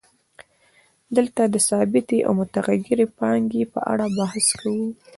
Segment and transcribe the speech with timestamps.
[1.15, 4.87] دلته د ثابتې او متغیرې پانګې په اړه بحث کوو